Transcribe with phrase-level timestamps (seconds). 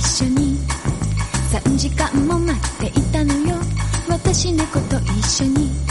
[0.00, 0.56] 一緒に。
[1.52, 3.56] 3時間も待っていたのよ。
[4.08, 5.90] 私猫と一緒に。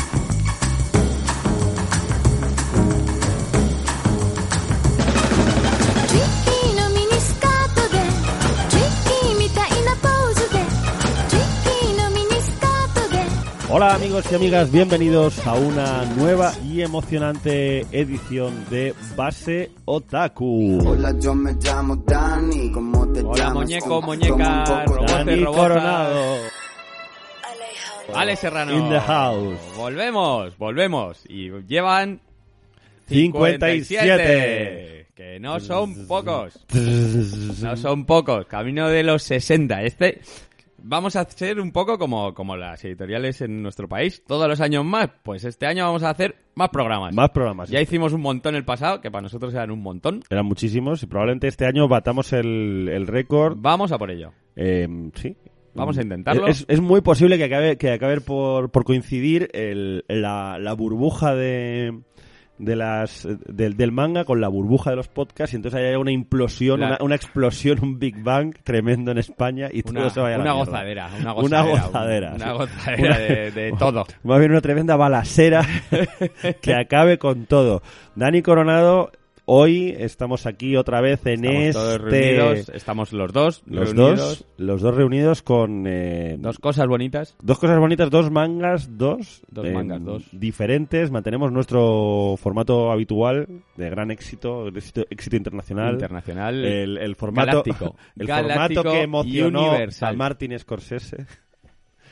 [13.72, 20.80] Hola amigos y amigas, bienvenidos a una nueva y emocionante edición de Base Otaku.
[20.86, 23.54] Hola, yo me llamo Dani, como te Hola, llamas?
[23.56, 25.10] muñeco, muñeca, toma un poco- robot.
[25.12, 25.60] Dani roboza.
[25.62, 26.36] Coronado
[28.16, 28.74] Ale Serrano.
[28.78, 29.58] In the house.
[29.78, 31.24] Volvemos, volvemos.
[31.30, 32.20] Y llevan
[33.08, 35.08] 57.
[35.16, 36.58] Que no son pocos.
[37.62, 38.48] No son pocos.
[38.48, 39.84] Camino de los 60.
[39.84, 40.22] Este.
[40.84, 44.24] Vamos a hacer un poco como, como las editoriales en nuestro país.
[44.28, 45.10] Todos los años más.
[45.24, 47.14] Pues este año vamos a hacer más programas.
[47.14, 47.70] Más programas.
[47.70, 50.24] Ya hicimos un montón el pasado, que para nosotros eran un montón.
[50.30, 53.56] Eran muchísimos y probablemente este año batamos el, el récord.
[53.60, 54.32] Vamos a por ello.
[54.56, 55.36] Eh, sí.
[55.76, 56.48] Vamos a intentarlo.
[56.48, 61.36] Es, es muy posible que acabe, que acabe por, por coincidir el- la, la burbuja
[61.36, 62.02] de,
[62.60, 66.12] de las del, del manga con la burbuja de los podcasts y entonces haya una
[66.12, 70.38] implosión, una, una explosión, un Big Bang tremendo en España y todo se vaya a
[70.40, 71.82] la una gozadera, una Una gozadera.
[71.88, 72.52] gozadera, Una sí.
[72.52, 74.06] gozadera Una- de, de todo.
[74.30, 75.66] Va a haber una tremenda balacera
[76.62, 77.82] que acabe con todo.
[78.16, 79.12] Dani Coronado,
[79.52, 82.10] hoy estamos aquí otra vez en Estamos todos este...
[82.38, 84.20] reunidos, estamos los dos Los reunidos.
[84.20, 87.36] dos, los dos reunidos con eh, Dos cosas bonitas.
[87.42, 89.42] Dos cosas bonitas, dos mangas, dos.
[89.50, 90.24] Dos eh, mangas, dos.
[90.32, 91.10] Diferentes.
[91.10, 95.94] Mantenemos nuestro formato habitual de gran éxito, éxito, éxito internacional.
[95.94, 96.64] Internacional.
[96.64, 97.96] El, el formato, Galáctico.
[98.20, 100.14] el Galáctico formato que emocionó universal.
[100.14, 101.26] a Martin Scorsese.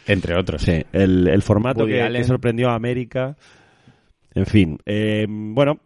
[0.07, 0.63] entre otros.
[0.63, 3.37] Sí, el, el formato que sorprendió a América.
[4.33, 5.79] En fin, eh, bueno,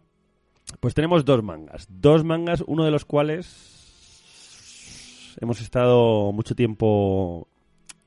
[0.80, 1.86] pues tenemos dos mangas.
[1.90, 7.48] Dos mangas, uno de los cuales hemos estado mucho tiempo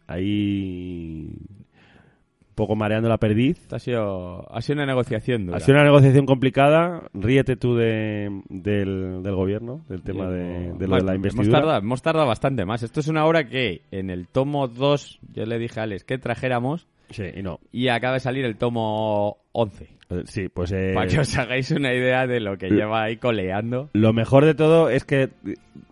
[0.08, 3.72] ahí un poco mareando la perdiz.
[3.74, 5.58] Ha sido, ha sido una negociación dura.
[5.58, 7.04] Ha sido una negociación complicada.
[7.14, 11.60] Ríete tú de, del, del gobierno, del tema de, de lo de la Hemos investidura.
[11.60, 12.84] tardado, hemos tardado bastante más.
[12.84, 16.18] Esto es una obra que en el tomo 2 yo le dije a Alex que
[16.18, 17.60] trajéramos Sí, y no.
[17.72, 19.84] y acaba de salir el tomo 11.
[20.10, 23.18] Eh, Sí, pues eh, Para que os hagáis una idea de lo que lleva ahí
[23.18, 23.90] coleando.
[23.94, 25.30] Lo mejor de todo es que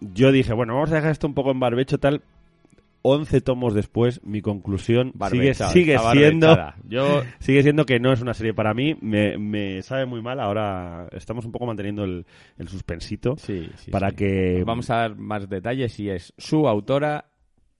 [0.01, 2.21] yo dije, bueno, vamos a dejar esto un poco en barbecho tal.
[3.05, 6.57] 11 tomos después, mi conclusión sigue, Barbechada, sigue siendo.
[6.87, 8.95] Yo sigue siendo que no es una serie para mí.
[9.01, 10.39] Me, me sabe muy mal.
[10.39, 12.25] Ahora estamos un poco manteniendo el,
[12.57, 14.15] el suspensito Sí, sí, para sí.
[14.15, 17.25] que Vamos a dar más detalles y es su autora.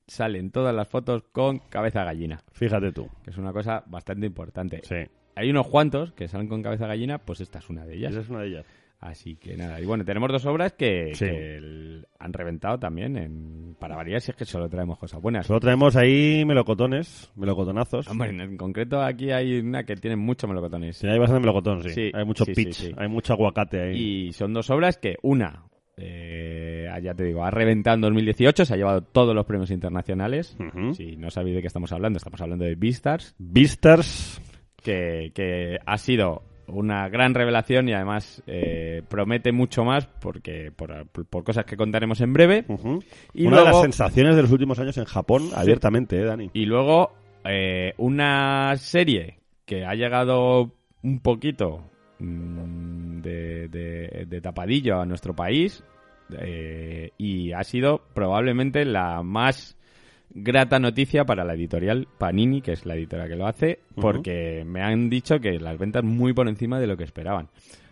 [0.08, 3.08] Salen todas las fotos con cabeza gallina, Fíjate tú.
[3.24, 4.82] que es una cosa bastante importante.
[4.84, 4.96] Sí,
[5.36, 8.12] Hay unos cuantos que salen con cabeza gallina, pues esta es una de ellas.
[8.12, 8.66] esa es una de ellas.
[9.00, 9.82] Así que nada.
[9.82, 11.26] Y bueno, tenemos dos obras que, Sí.
[11.26, 15.46] que el- han reventado también en, para variar, si es que solo traemos cosas buenas.
[15.46, 18.08] Solo traemos ahí melocotones, melocotonazos.
[18.08, 20.96] Hombre, en, en concreto aquí hay una que tiene mucho melocotones.
[20.98, 21.90] Sí, hay bastante melocotón, sí.
[21.90, 24.28] Sí, hay mucho sí, pitch, hay mucho aguacate ahí.
[24.28, 25.64] Y son dos obras que una,
[25.98, 26.63] eh,
[27.00, 30.56] ya te digo, ha reventado en 2018, se ha llevado todos los premios internacionales.
[30.94, 34.42] Si no sabéis de qué estamos hablando, estamos hablando de Beastars, Beastars,
[34.82, 41.06] que, que ha sido una gran revelación y además eh, promete mucho más porque por,
[41.08, 42.66] por cosas que contaremos en breve.
[43.34, 46.50] Y Una de las sensaciones de los últimos años en Japón, abiertamente, ¿eh, Dani?
[46.54, 47.12] Y luego
[47.44, 50.72] eh, una serie que ha llegado
[51.02, 51.84] un poquito
[52.20, 55.84] mm, de, de- de tapadillo a nuestro país
[56.38, 59.78] eh, y ha sido probablemente la más
[60.34, 64.82] grata noticia para la editorial Panini, que es la editora que lo hace, porque me
[64.82, 67.50] han dicho que las ventas muy por encima de lo que esperaban.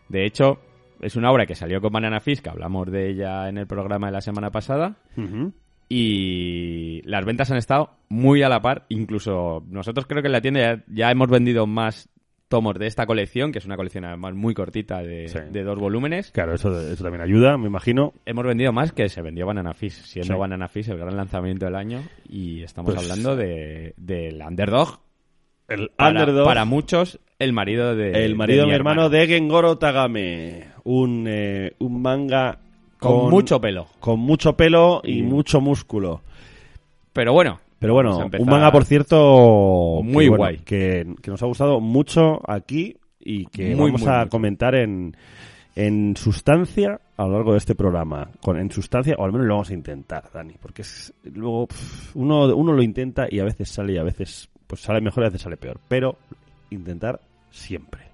[0.09, 0.59] De hecho,
[1.01, 4.07] es una obra que salió con Banana Fish, que hablamos de ella en el programa
[4.07, 4.97] de la semana pasada,
[5.87, 8.85] y las ventas han estado muy a la par.
[8.89, 12.09] Incluso nosotros creo que en la tienda ya, ya hemos vendido más
[12.51, 15.39] tomos de esta colección, que es una colección además muy cortita de, Sí.
[15.51, 16.29] de dos volúmenes.
[16.31, 18.13] Claro, eso, eso también ayuda, me imagino.
[18.27, 20.39] Hemos vendido más que se vendió Banana Fish, siendo Sí.
[20.39, 22.03] Banana Fish el gran lanzamiento del año.
[22.29, 24.99] Y estamos Pues- hablando de del underdog.
[25.67, 29.09] El Para, underdog, para muchos, el marido de el marido de, mi hermano, hermano.
[29.17, 30.65] de Gengoro Tagame.
[30.83, 32.59] Un, eh, un manga
[32.99, 33.87] Con, mucho pelo.
[34.01, 36.21] con mucho pelo y Y- mucho músculo.
[37.13, 37.59] Pero bueno.
[37.81, 40.57] Pero bueno, un manga, por cierto, Muy que, bueno, guay.
[40.59, 45.17] Que, que nos ha gustado mucho aquí y que Muy, vamos muy a comentar en,
[45.75, 48.29] en sustancia a lo largo de este programa.
[48.39, 51.69] Con, en sustancia, o al menos lo vamos a intentar, Dani, porque es, luego
[52.13, 55.25] uno, uno lo intenta y a veces sale y a veces pues sale mejor y
[55.25, 55.79] a veces sale peor.
[55.87, 56.17] Pero
[56.69, 57.19] intentar
[57.49, 58.10] siempre.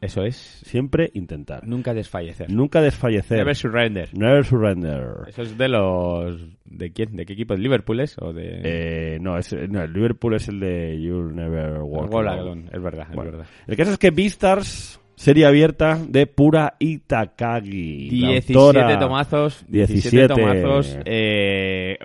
[0.00, 0.36] Eso es.
[0.36, 1.66] Siempre intentar.
[1.66, 2.50] Nunca desfallecer.
[2.52, 3.38] Nunca desfallecer.
[3.38, 4.08] Never surrender.
[4.16, 5.04] Never surrender.
[5.28, 6.40] Eso es de los...
[6.66, 7.16] ¿De quién?
[7.16, 7.54] ¿De qué equipo?
[7.54, 8.16] ¿De Liverpool es?
[8.20, 8.60] ¿O de...?
[8.62, 12.66] Eh, no, es, no, el Liverpool es el de You'll Never Walk Alone.
[12.72, 13.46] Es verdad, Bueno, es verdad.
[13.66, 18.10] El caso es que Beastars, serie abierta de Pura Itakagi.
[18.20, 19.64] la 17 autora- tomazos.
[19.68, 20.26] 17.
[20.26, 20.98] 17 tomazos.
[21.06, 21.98] eh,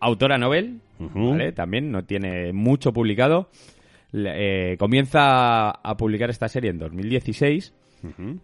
[0.00, 0.80] autora Nobel.
[1.54, 3.48] También no tiene mucho publicado.
[4.12, 7.74] Eh, comienza a publicar esta serie en 2016.
[8.02, 8.38] Ujú.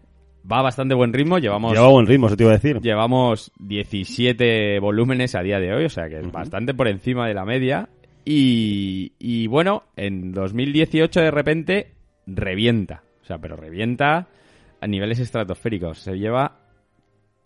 [0.49, 1.39] Va a bastante buen ritmo.
[1.39, 2.79] Llevamos, Lleva buen ritmo, eso te iba a decir.
[2.81, 7.33] llevamos 17 volúmenes a día de hoy, o sea que es bastante por encima de
[7.33, 7.89] la media.
[8.23, 11.91] Y, y bueno, en 2018 de repente
[12.25, 13.03] revienta.
[13.21, 14.27] O sea, pero revienta
[14.79, 15.99] a niveles estratosféricos.
[15.99, 16.59] Se lleva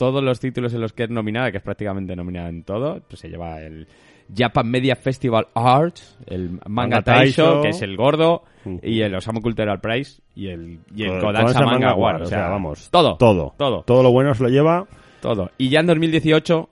[0.02, 3.04] todos los títulos en los que es nominada, que es prácticamente nominada en todo.
[3.08, 3.88] Pues se lleva el
[4.36, 7.62] Japan Media Festival Arts, el Manga Manga Taisho, Taisho.
[7.62, 8.42] que es el gordo,
[8.82, 11.92] y el Osamu Cultural Prize y el, y el Kodansha Manga, Manga.
[11.92, 13.16] Award, O sea, vamos, todo.
[13.18, 13.54] Todo.
[13.60, 13.84] Todo.
[13.84, 14.88] Todo lo bueno se lo lleva.
[15.22, 15.52] Todo.
[15.60, 16.70] Y ya en 2018,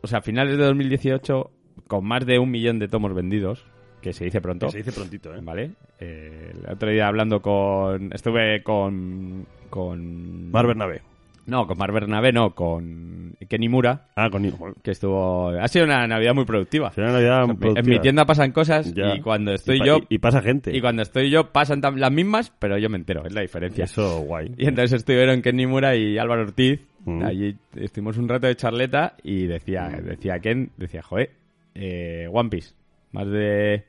[0.00, 1.50] o sea, a finales de 2018,
[1.86, 3.66] con más de un millón de tomos vendidos,
[4.00, 4.68] que se dice pronto.
[4.68, 5.40] Que se dice prontito, ¿eh?
[5.42, 5.72] ¿Vale?
[6.00, 8.10] Eh, el otro día hablando con.
[8.14, 9.46] Estuve con.
[9.68, 10.50] Con.
[10.50, 11.02] Mar Bernabé.
[11.46, 14.42] No, con Mar Bernabé, no, con Kenny Mura, Ah, con
[14.82, 15.48] que estuvo.
[15.50, 16.90] Ha sido una Navidad muy productiva.
[16.92, 17.94] será una Navidad En mi- en productiva.
[17.96, 19.14] mi tienda pasan cosas Ya.
[19.14, 19.98] y cuando estoy Y yo.
[20.08, 20.76] Y, y pasa gente.
[20.76, 23.84] Y cuando estoy yo pasan las mismas, pero yo me entero, es la diferencia.
[23.84, 24.52] Eso, guay.
[24.58, 26.80] Y entonces estuvieron Ken Nimura y Álvaro Ortiz.
[27.04, 27.22] Mm.
[27.24, 31.30] Allí estuvimos un rato de charleta y decía, decía Ken, decía, joder,
[31.76, 32.74] eh, One Piece,
[33.12, 33.84] más de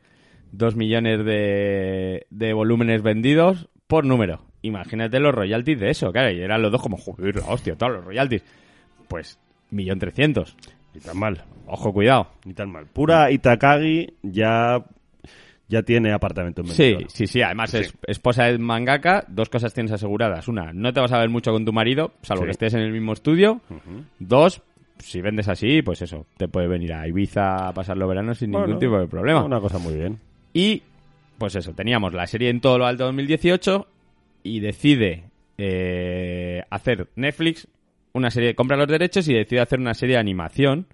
[0.51, 4.42] dos millones de, de volúmenes vendidos por número.
[4.62, 8.06] Imagínate los royalties de eso, claro, y eran los dos como, joder, hostia, todos los
[8.06, 8.44] royalties.
[9.07, 9.39] Pues,
[9.71, 10.56] millón trescientos.
[10.94, 11.44] Ni tan mal.
[11.68, 12.27] Ojo, cuidado.
[12.45, 12.86] Ni tan mal.
[12.88, 14.83] Pura Itakagi ya,
[15.68, 17.09] ya tiene apartamento en Sí, Benidorm.
[17.09, 17.42] sí, sí.
[17.42, 19.25] Además, es esposa de mangaka.
[19.27, 20.48] Dos cosas tienes aseguradas.
[20.48, 22.45] Una, no te vas a ver mucho con tu marido, salvo Sí.
[22.48, 23.62] que estés en el mismo estudio.
[24.18, 24.62] Dos,
[24.98, 28.51] si vendes así, pues eso, te puede venir a Ibiza a pasar los veranos sin
[28.51, 29.44] ningún tipo de problema.
[29.44, 30.18] Una cosa muy bien.
[30.54, 30.81] Y,
[31.38, 33.88] pues eso, teníamos la serie en todo lo alto 2018
[34.47, 35.25] y decide
[35.57, 37.67] eh, hacer Netflix
[38.13, 40.88] una serie, compra los derechos y decide hacer una serie de animación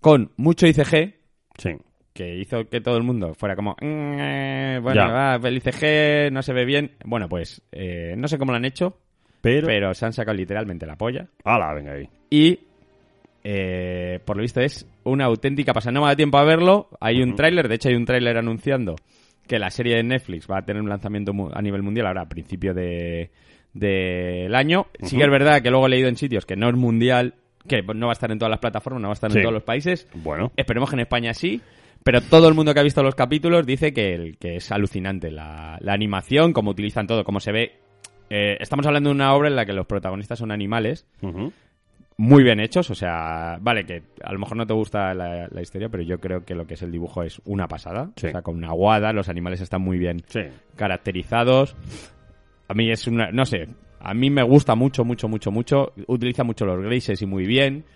[0.00, 1.14] con mucho ICG,
[1.58, 1.70] Sí.
[2.12, 6.42] que hizo que todo el mundo fuera como, "Mm, eh, bueno, va, el ICG no
[6.42, 6.92] se ve bien.
[7.04, 8.96] Bueno, pues eh, no sé cómo lo han hecho,
[9.40, 9.66] Pero...
[9.66, 11.26] pero se han sacado literalmente la polla.
[11.44, 12.08] ¡Hala, venga ahí!
[12.30, 12.58] Y
[13.44, 15.92] eh, por lo visto es una auténtica pasada.
[15.92, 16.88] No me da tiempo a verlo.
[17.00, 18.96] Hay un tráiler, de hecho hay un tráiler anunciando
[19.46, 22.28] que la serie de Netflix va a tener un lanzamiento a nivel mundial ahora a
[22.28, 23.30] principio de
[23.72, 24.86] del año.
[25.02, 27.34] Sí que es verdad que luego he leído en sitios que no es mundial,
[27.68, 29.38] que no va a estar en todas las plataformas, no va a estar Sí.
[29.38, 30.08] en todos los países.
[30.14, 31.60] Bueno, Esperemos que en España sí.
[32.02, 35.76] Pero todo el mundo que ha visto los capítulos dice que, que es alucinante la,
[35.80, 37.72] la animación, cómo utilizan todo, cómo se ve.
[38.30, 41.06] Eh, estamos hablando de una obra en la que los protagonistas son animales.
[42.20, 45.62] Muy bien hechos, o sea, vale, que a lo mejor no te gusta la, la
[45.62, 48.10] historia, pero yo creo que lo que es el dibujo es una pasada.
[48.16, 48.26] Sí.
[48.26, 50.40] O sea, con una guada, los animales están muy bien sí.
[50.76, 51.74] caracterizados.
[52.68, 53.68] A mí es una, no sé,
[54.00, 55.94] a mí me gusta mucho, mucho, mucho, mucho.
[56.08, 57.86] Utiliza mucho los grises y muy bien.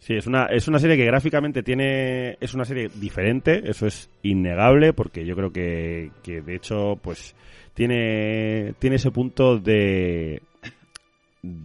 [0.00, 2.36] Sí, es una, es una serie que gráficamente tiene.
[2.40, 7.36] Es una serie diferente, eso es innegable, porque yo creo que, que de hecho, pues.
[7.74, 10.42] Tiene, tiene ese punto de.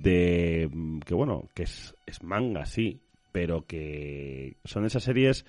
[0.02, 0.70] De.
[1.06, 5.46] que bueno, que es, es manga, sí, pero que son esas series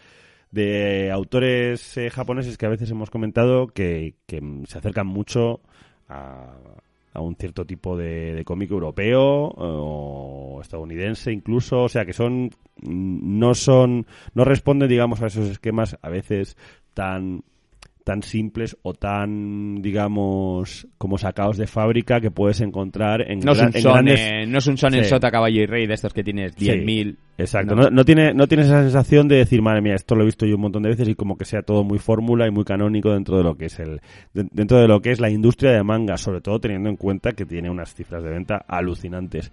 [0.50, 5.60] de autores eh, japoneses que a veces hemos comentado que, que se acercan mucho
[6.08, 6.54] a,
[7.12, 12.12] a un cierto tipo de, de cómic europeo eh, o estadounidense incluso, o sea que
[12.12, 12.50] son
[12.82, 16.56] no son no responden digamos a esos esquemas a veces
[16.92, 17.42] tan
[18.04, 23.58] tan simples o tan digamos como sacados de fábrica que puedes encontrar en, No es
[23.58, 25.11] gra- un en son, grandes eh, no es un son en Sí.
[25.11, 26.66] sota, caballo y rey de estos que tienes Sí.
[26.66, 27.16] 10.000.
[27.38, 27.84] Exacto, No.
[27.84, 30.44] no, no tiene, no tienes esa sensación de decir, madre mía, esto lo he visto
[30.46, 33.11] yo un montón de veces y como que sea todo muy fórmula y muy canónico
[33.12, 34.00] dentro de lo que es el,
[34.34, 37.32] de- dentro de lo que es la industria de manga, sobre todo teniendo en cuenta
[37.32, 39.50] que tiene unas cifras de venta alucinantes.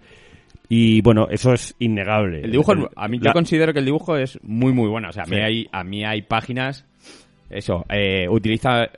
[0.68, 2.40] Y bueno, eso es innegable.
[2.42, 5.08] El dibujo, a mí yo considero que el dibujo es muy, muy bueno.
[5.08, 5.42] O sea, a mí, Sí.
[5.42, 6.86] hay, a mí hay páginas,
[7.52, 8.88] eso, eh, utiliza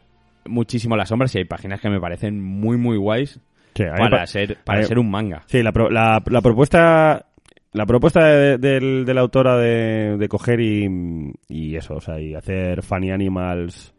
[0.46, 3.40] muchísimo las sombras y hay páginas que me parecen muy, muy guays
[3.74, 5.42] Sí, para, pa- ser, para ser un manga.
[5.46, 7.26] Sí, la, pro- la, la propuesta
[7.72, 12.34] la propuesta de, de la autora de, de coger y, y eso, o sea, y
[12.34, 13.92] hacer funny animals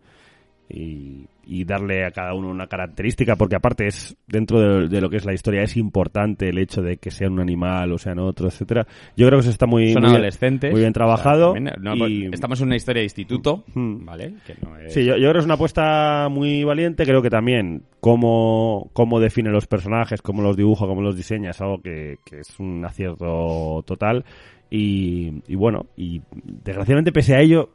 [0.69, 5.09] y, y darle a cada uno una característica, porque aparte es dentro de, de lo
[5.09, 8.19] que es la historia es importante el hecho de que sean un animal o sean
[8.19, 8.87] otro, etcétera.
[9.15, 10.71] Yo creo que eso está muy, Son muy bien- adolescentes.
[10.71, 11.51] muy bien trabajado.
[11.51, 14.05] O sea, también, no, y- Estamos en una historia de instituto, Hmm.
[14.05, 14.33] ¿vale?
[14.45, 14.93] Que no es...
[14.93, 17.05] Sí, yo, yo creo que es una apuesta muy valiente.
[17.05, 21.61] Creo que también cómo, cómo define los personajes, cómo los dibuja, cómo los diseña, es
[21.61, 24.25] algo que, que es un acierto total.
[24.69, 27.69] Y, y bueno, y desgraciadamente pese a ello,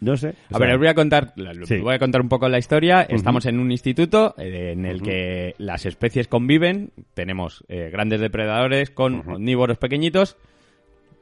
[0.00, 0.34] no sé.
[0.52, 1.32] A ver, os voy a contar,
[1.64, 1.78] Sí.
[1.78, 3.02] voy a contar un poco la historia.
[3.02, 6.90] Estamos en un instituto eh, en el que las especies conviven.
[7.14, 9.34] Tenemos eh, grandes depredadores con Ujú.
[9.36, 10.36] omnívoros pequeñitos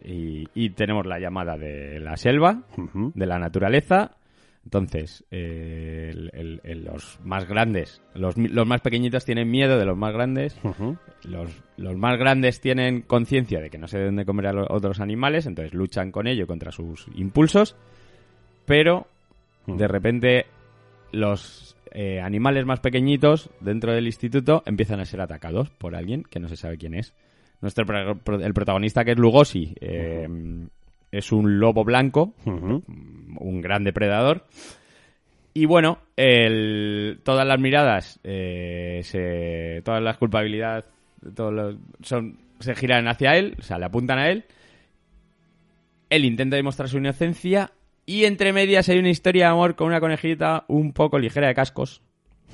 [0.05, 2.63] y, y tenemos la llamada de la selva,
[3.15, 4.17] de la naturaleza.
[4.65, 9.85] Entonces, eh, el- el- el- los más grandes, los, los más pequeñitos tienen miedo de
[9.85, 10.57] los más grandes.
[11.25, 14.67] Los, los más grandes tienen conciencia de que no se deben de comer a los
[14.71, 17.77] otros animales, entonces luchan con ello contra sus impulsos,
[18.67, 19.07] pero
[19.67, 19.77] Mm.
[19.77, 20.47] de repente
[21.13, 26.41] los eh, animales más pequeñitos dentro del instituto empiezan a ser atacados por alguien que
[26.41, 27.15] no se sabe quién es.
[27.61, 27.85] Nuestro
[28.41, 30.27] el protagonista que es Lugosi eh,
[31.13, 34.47] es un lobo blanco, un gran depredador.
[35.55, 40.87] Y bueno, el- todas las miradas, eh, se, todas las culpabilidades,
[41.37, 44.45] todos los- son, se giran hacia él, o sea, le apuntan a él.
[46.11, 47.71] Él intenta demostrar su inocencia
[48.07, 51.55] y entre medias hay una historia de amor con una conejita un poco ligera de
[51.55, 52.03] cascos,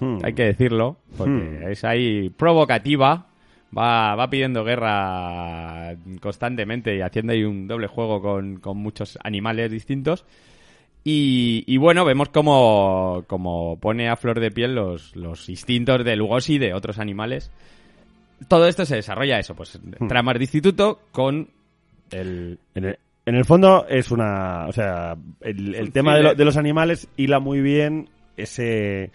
[0.00, 0.19] Hmm.
[0.23, 1.69] hay que decirlo, porque Hmm.
[1.71, 3.26] es ahí provocativa.
[3.76, 9.71] Va, va pidiendo guerra constantemente y haciendo ahí un doble juego con, con muchos animales
[9.71, 10.25] distintos.
[11.05, 16.17] Y, y bueno, vemos como, como pone a flor de piel los, los instintos de
[16.17, 17.50] Lugosi y de otros animales.
[18.49, 19.78] Todo esto se desarrolla eso, pues
[20.09, 21.50] tramas de instituto con
[22.11, 22.59] el,
[23.28, 24.66] en el fondo es una.
[24.66, 29.11] O sea, el, el tema de, lo- de los animales hila muy bien ese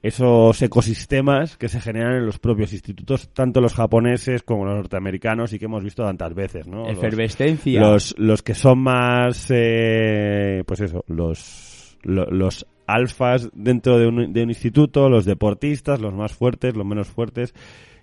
[0.00, 5.52] esos ecosistemas que se generan en los propios institutos, tanto los japoneses como los norteamericanos
[5.52, 6.86] y que hemos visto tantas veces, ¿no?
[6.86, 7.80] Los- Efervescencia.
[7.80, 14.32] Los, los que son más, eh, pues eso, los, lo- los alfas dentro de un,
[14.32, 17.52] de un instituto, los deportistas, los más fuertes, los menos fuertes.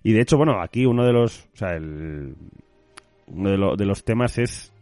[0.03, 2.35] Y de hecho, bueno, aquí uno de los, o sea, el,
[3.27, 4.73] uno de, lo- de los temas es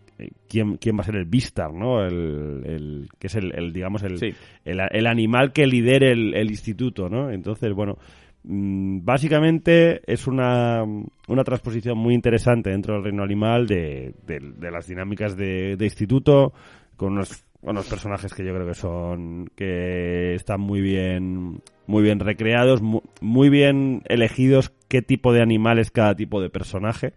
[0.49, 2.03] quién, quién va a ser el Vistar, ¿no?
[2.05, 4.33] El, el- que es el, el, digamos, el, Sí.
[4.65, 7.29] el, el animal que lidere el, instituto, ¿no?
[7.31, 7.97] Entonces, bueno,
[8.43, 10.83] mm, básicamente es una,
[11.27, 15.85] una transposición muy interesante dentro del reino animal de, de- de las dinámicas de, de
[15.85, 16.53] instituto,
[16.95, 22.19] con unos, unos personajes que yo creo que son, que están muy bien, muy bien
[22.19, 27.13] recreados, mu- muy bien elegidos qué tipo de animal es cada tipo de personaje.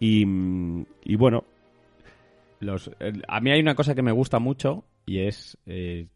[0.00, 0.24] Y,
[1.04, 1.44] y bueno,
[2.62, 6.06] Los, el- a mí hay una cosa que me gusta mucho y es eh,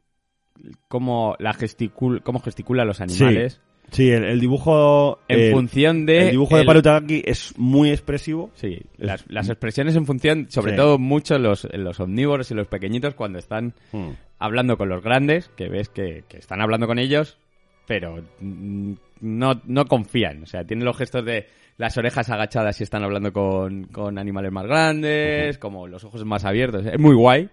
[0.89, 3.61] cómo, la gesticul, cómo gesticula los animales
[3.91, 5.19] sí, el, el dibujo...
[5.29, 6.25] en el- función de...
[6.27, 8.51] El dibujo de es muy expresivo.
[8.55, 10.77] Sí, las, las expresiones en función, sobre Sí.
[10.77, 14.11] todo mucho los, los omnívoros y los pequeñitos cuando están Mm.
[14.39, 17.39] hablando con los grandes, que ves que, que están hablando con ellos,
[17.87, 20.43] pero mm, no, no confían.
[20.43, 24.53] O sea, tienen los gestos de las orejas agachadas si están hablando con, con animales
[24.53, 26.87] más grandes, como los ojos más abiertos.
[26.87, 27.49] Es muy guay.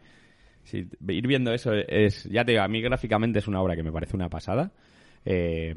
[0.64, 3.84] Sí, ir viendo eso es, ya te digo, a mí gráficamente es una obra que
[3.84, 4.72] me parece una pasada.
[5.26, 5.76] Eh,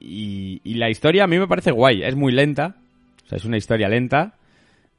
[0.00, 2.76] y, y la historia a mí me parece guay, es muy lenta,
[3.24, 4.34] o sea, es una historia lenta.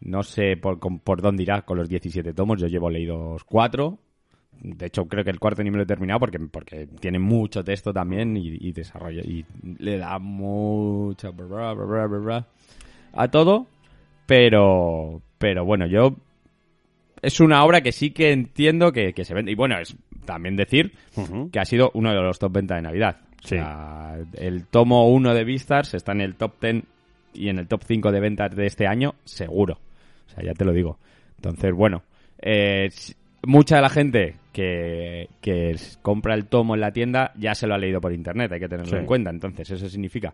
[0.02, 4.00] No sé por, por dónde irá con los 17 tomos, yo llevo leídos cuatro.
[4.62, 7.64] De hecho, creo que el cuarto ni me lo he terminado porque, porque tiene mucho
[7.64, 9.46] texto también y, y desarrolla y
[9.80, 12.46] le da mucha bra, bra, bra, bra, bra
[13.14, 13.68] a todo.
[14.26, 16.16] Pero, pero bueno, yo
[17.22, 19.52] es una obra que sí que entiendo que, que se vende.
[19.52, 20.94] Y bueno, es también decir
[21.52, 23.18] que ha sido uno de los top venta de Navidad.
[23.22, 23.56] O Sí.
[23.56, 26.84] sea, el tomo 1 de Beastars está en el top 10
[27.34, 29.80] y en el top 5 de ventas de este año, seguro.
[30.28, 31.00] O sea, ya te lo digo.
[31.38, 32.04] Entonces, bueno,
[32.42, 32.90] eh,
[33.46, 37.76] mucha de la gente que, que compra el tomo en la tienda ya se lo
[37.76, 38.98] ha leído por internet, hay que tenerlo Sí.
[38.98, 39.30] en cuenta.
[39.30, 40.34] Entonces, eso significa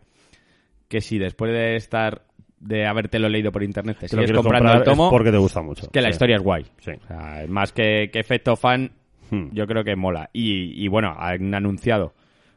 [0.88, 2.24] que si después de estar,
[2.60, 5.32] de habértelo leído por internet, te Te sigues quieres comprando comprar el tomo, es porque
[5.32, 5.90] te gusta mucho.
[5.92, 6.66] que la historia es guay.
[6.80, 6.92] Sí.
[7.04, 8.92] O sea, más que, que efecto fan,
[9.32, 9.48] Hmm.
[9.54, 10.30] yo creo que mola.
[10.34, 12.14] Y, y bueno, han anunciado,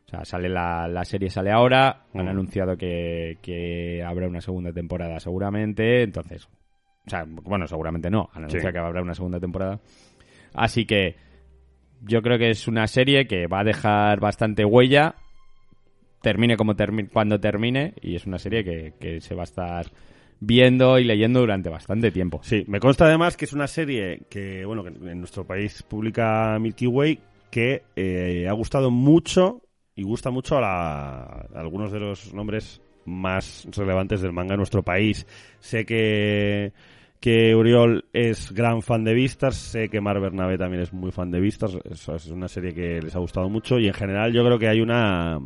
[0.07, 2.29] o sea, sale la, la serie sale ahora, han Mm.
[2.29, 6.47] anunciado que, que habrá una segunda temporada seguramente, entonces,
[7.07, 9.81] o sea, bueno, seguramente no, han anunciado que habrá una segunda temporada.
[10.55, 11.17] Así que
[12.03, 15.17] yo creo que es una serie que va a dejar bastante huella,
[16.23, 16.75] termine como
[17.13, 19.87] cuando termine, y es una serie que, que se va a estar
[20.41, 22.41] viendo y leyendo durante bastante tiempo.
[22.43, 26.57] Sí, me consta además que es una serie que, bueno, que en nuestro país publica
[26.61, 27.19] Milky Way
[27.51, 29.63] que eh, ha gustado mucho
[29.97, 34.59] y gusta mucho a, la- a algunos de los nombres más relevantes del manga en
[34.59, 35.27] nuestro país.
[35.61, 36.73] Sé que,
[37.21, 41.31] que Uriol es gran fan de Vistas, sé que Mar Bernabé también es muy fan
[41.31, 43.79] de Vistas, es, es una serie que les ha gustado mucho.
[43.79, 45.41] Y en general yo creo que hay una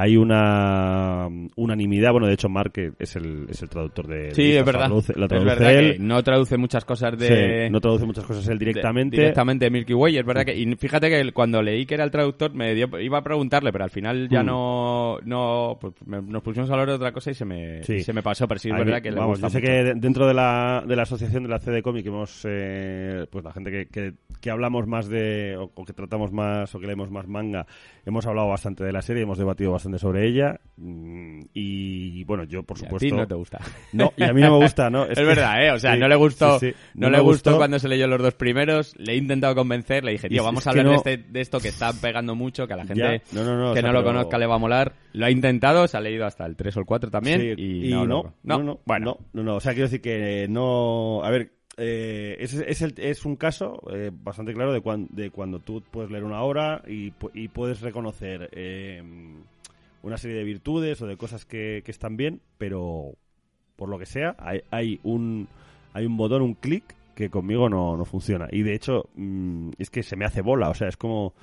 [0.00, 4.64] hay una unanimidad, bueno, de hecho Mark es el, es el traductor de Sí, es
[4.64, 4.82] verdad.
[4.82, 5.92] La traduce, es traduce verdad él.
[5.94, 7.66] que no traduce muchas cosas de...
[7.66, 9.16] Sí, no traduce muchas cosas él de- directamente.
[9.16, 10.56] directamente de Milky Way, es verdad que...
[10.56, 13.84] Y fíjate que cuando leí que era el traductor, me dio, iba a preguntarle, pero
[13.84, 14.46] al final ya Mm.
[14.46, 15.18] no...
[15.24, 18.00] no pues me- nos pusimos a hablar de otra cosa y se me, Sí.
[18.00, 19.66] se me pasó, pero sí es verdad que le vamos, gusta yo sé mucho.
[19.72, 23.44] que de- dentro de la, de la asociación de la CD Comic hemos, eh, pues
[23.44, 26.86] la gente que, que, que hablamos más de, o, o que tratamos más, o que
[26.86, 27.66] leemos más manga,
[28.06, 32.64] hemos hablado bastante de la serie, hemos debatido bastante sobre ella, mm, y bueno, yo
[32.64, 33.06] por Y a supuesto...
[33.06, 33.58] ti no te gusta.
[33.92, 35.04] No, y a mí no me gusta, ¿no?
[35.08, 35.70] Es, que- verdad, ¿eh?
[35.70, 36.76] O sea, sí, no le gustó, sí, sí.
[36.94, 38.94] no, le gustó, cuando se leyó los dos primeros.
[38.98, 41.60] Le he intentado convencer, le dije, tío, vamos a hablar no- de, este- de esto
[41.60, 44.04] que está pegando mucho, que a la gente no, o que sea, no lo pero-
[44.04, 44.92] conozca le va a molar.
[45.12, 47.40] Lo ha intentado, se ha leído hasta el 3 o el 4 también.
[47.40, 49.56] Sí, y, y no, no, no, no, bueno, no, no, no.
[49.56, 51.22] O sea, quiero decir que no.
[51.24, 55.30] A ver, eh, es, es, el- es un caso eh, bastante claro de, cuan- de
[55.30, 59.00] cuando tú puedes leer una obra y, y puedes reconocer eh,
[60.02, 63.14] una serie de virtudes o de cosas que, que están bien, pero
[63.76, 65.48] por lo que sea, hay, hay un
[65.92, 68.46] hay un botón, un clic que conmigo no, no funciona.
[68.52, 70.70] Y de hecho, mm, es que se me hace bola.
[70.70, 71.34] O sea, es como.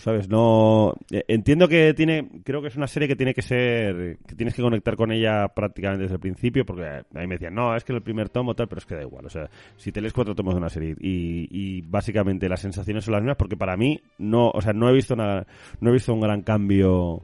[0.00, 0.28] ¿Sabes?
[0.28, 0.94] No.
[1.10, 2.28] eh, Entiendo que tiene.
[2.44, 4.18] Creo que es una serie que tiene que ser.
[4.26, 6.64] Que tienes que conectar con ella prácticamente desde el principio.
[6.64, 8.94] Porque a mí me decían, no, es que el primer tomo tal, pero es que
[8.94, 9.26] da igual.
[9.26, 13.04] O sea, si te lees cuatro tomos de una serie y, y básicamente las sensaciones
[13.04, 14.50] son las mismas, porque para mí no.
[14.50, 15.46] O sea, no he visto una,
[15.80, 17.22] no he visto un gran cambio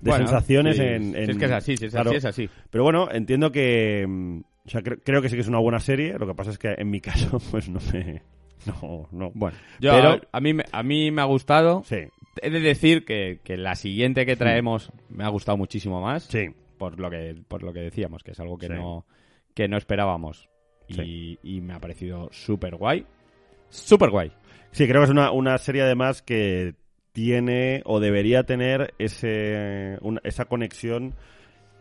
[0.00, 2.10] de Bueno, sensaciones sí, en, si es que es así, si es claro.
[2.10, 2.48] así, es así.
[2.70, 4.06] Pero bueno, entiendo que.
[4.08, 6.16] mm, O sea, cre- creo que sí que es una buena serie.
[6.18, 8.22] Lo que pasa es que en mi caso, pues no me.
[8.82, 9.30] No, no.
[9.34, 11.82] Bueno, yo, Pero- a, mí, me- a mí me ha gustado.
[11.84, 11.96] Sí,
[12.42, 16.24] He de decir que, que la siguiente que traemos me ha gustado muchísimo más.
[16.24, 16.48] sí.
[16.78, 18.72] Por lo que, por lo que decíamos, que es algo que, Sí.
[18.72, 19.06] no,
[19.54, 20.48] que no esperábamos.
[20.88, 23.06] Y, y me ha parecido súper guay.
[23.70, 24.32] Súper guay.
[24.72, 26.74] Sí, creo que es una, una serie además que
[27.12, 31.14] tiene o debería tener ese, una- esa conexión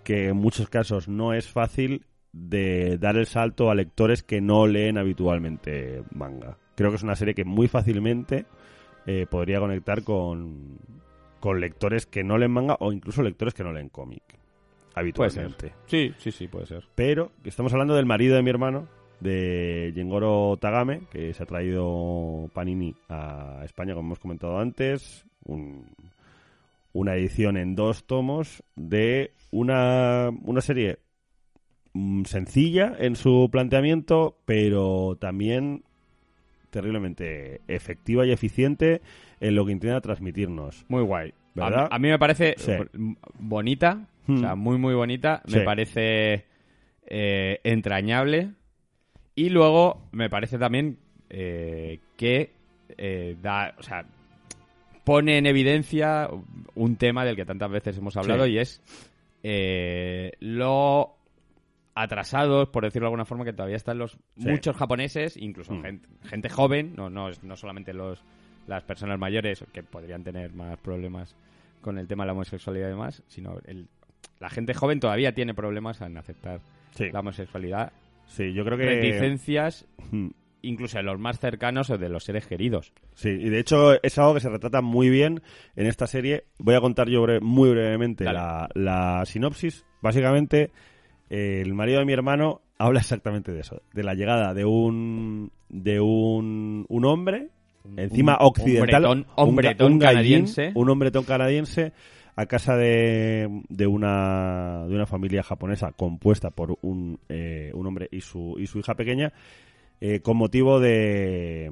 [0.04, 4.68] que en muchos casos no es fácil de dar el salto a lectores que no
[4.68, 6.60] leen habitualmente manga.
[6.76, 8.46] Creo que es una serie que muy fácilmente
[9.06, 10.78] eh, podría conectar con,
[11.40, 14.24] con lectores que no leen manga o incluso lectores que no leen cómic
[14.96, 15.74] habitualmente.
[15.88, 16.84] Sí, sí, sí, puede ser.
[16.96, 18.88] Pero estamos hablando del marido de mi hermano,
[19.20, 25.26] de Gengoro Tagame, que se ha traído Panini a España, como hemos comentado antes.
[25.46, 25.86] un-
[26.96, 31.00] una edición en dos tomos de una, una serie
[31.94, 35.84] mm, sencilla en su planteamiento, pero también
[36.74, 39.02] terriblemente efectiva y eficiente
[39.40, 40.86] en lo que intenta transmitirnos.
[40.90, 41.34] Muy guay.
[41.56, 41.88] ¿Verdad?
[41.90, 42.74] A, a mí me parece Sí.
[43.40, 44.36] bonita, Hmm.
[44.38, 45.42] o sea, muy, muy bonita.
[45.48, 45.58] Sí.
[45.58, 46.46] Me parece
[47.08, 48.52] eh, entrañable.
[49.36, 50.98] Y luego me parece también
[51.30, 52.52] eh, que
[52.98, 54.06] eh, da, o sea,
[55.04, 56.30] pone en evidencia
[56.76, 58.52] un tema del que tantas veces hemos hablado Sí.
[58.52, 58.82] y es
[59.44, 61.18] eh, lo
[61.96, 64.50] atrasados, por decirlo de alguna forma, que todavía están los Sí.
[64.50, 65.82] muchos japoneses, incluso Mm.
[65.84, 68.24] gente, gente joven, no, no, no solamente los
[68.66, 71.36] las personas mayores que podrían tener más problemas
[71.82, 73.88] con el tema de la homosexualidad y demás, sino el,
[74.40, 77.92] la gente joven todavía tiene problemas en aceptar Sí, la homosexualidad,
[78.26, 78.86] sí yo creo que...
[78.86, 80.30] reticencias, Mm.
[80.62, 82.94] incluso de los más cercanos o de los seres queridos.
[83.16, 85.42] Sí, y de hecho es algo que se retrata muy bien
[85.76, 86.46] en esta serie.
[86.58, 89.86] Voy a contar yo bre- muy brevemente la, la sinopsis.
[90.02, 90.72] Básicamente,
[91.30, 96.00] el marido de mi hermano habla exactamente de eso, de la llegada de un de
[96.00, 97.50] un, un hombre,
[97.98, 100.72] encima un occidental, hombretón- hombretón un gallín, canadiense.
[100.76, 101.94] un hombretón canadiense
[102.36, 108.08] a casa de, de una de una familia japonesa compuesta por un, eh, un hombre
[108.12, 109.32] y su y su hija pequeña
[110.02, 111.72] eh, con motivo de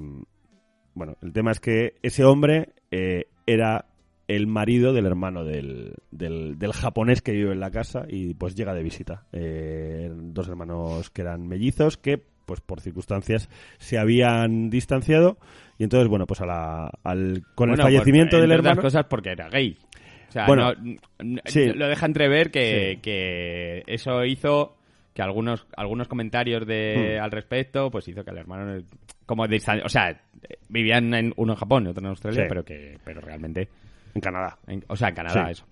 [0.94, 3.86] bueno el tema es que ese hombre eh, era
[4.28, 8.54] el marido del hermano del, del, del japonés que vive en la casa y pues
[8.54, 14.70] llega de visita Eh, dos hermanos que eran mellizos que pues por circunstancias se habían
[14.70, 15.38] distanciado
[15.78, 19.06] y entonces bueno pues a la, al, con Bueno, el fallecimiento por- del hermano cosas
[19.08, 19.76] porque era gay.
[20.28, 21.66] O sea, Bueno, no- n- sí.
[21.74, 23.00] lo deja entrever que, Sí.
[23.02, 24.76] que eso hizo
[25.14, 27.22] que algunos algunos comentarios de Hmm.
[27.24, 28.82] al respecto pues hizo que el hermano
[29.26, 30.22] como distan- o sea
[30.70, 32.46] vivían en uno en Japón y otro en Australia Sí.
[32.48, 33.68] pero que pero realmente
[34.14, 35.52] en Canadá en- o sea en Canadá Sí.
[35.52, 35.66] eso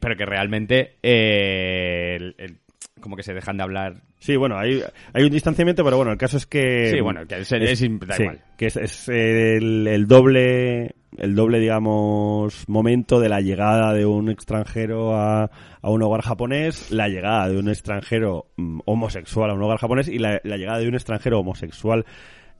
[0.00, 2.58] pero que realmente eh, el- el-
[3.00, 3.96] como que se dejan de hablar.
[4.18, 4.82] Sí, bueno, hay,
[5.12, 6.90] hay un distanciamiento, pero bueno, el caso es que...
[6.90, 8.40] sí, bueno, que es, es, da sí, igual.
[8.56, 14.30] que es, es el, el doble el doble digamos momento de la llegada de un
[14.30, 15.44] extranjero a,
[15.80, 20.08] a un hogar japonés la llegada de un extranjero mm, homosexual a un hogar japonés
[20.08, 22.04] y la, la llegada de un extranjero homosexual